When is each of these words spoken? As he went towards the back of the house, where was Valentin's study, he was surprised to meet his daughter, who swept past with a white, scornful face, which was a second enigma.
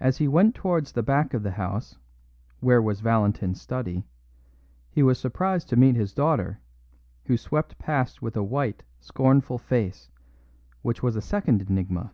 As 0.00 0.18
he 0.18 0.28
went 0.28 0.54
towards 0.54 0.92
the 0.92 1.02
back 1.02 1.32
of 1.32 1.42
the 1.42 1.52
house, 1.52 1.96
where 2.60 2.82
was 2.82 3.00
Valentin's 3.00 3.58
study, 3.58 4.04
he 4.90 5.02
was 5.02 5.18
surprised 5.18 5.70
to 5.70 5.76
meet 5.76 5.96
his 5.96 6.12
daughter, 6.12 6.60
who 7.24 7.38
swept 7.38 7.78
past 7.78 8.20
with 8.20 8.36
a 8.36 8.44
white, 8.44 8.84
scornful 9.00 9.56
face, 9.56 10.10
which 10.82 11.02
was 11.02 11.16
a 11.16 11.22
second 11.22 11.62
enigma. 11.70 12.12